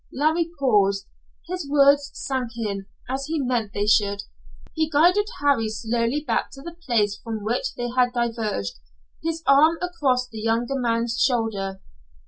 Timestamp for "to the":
6.53-6.73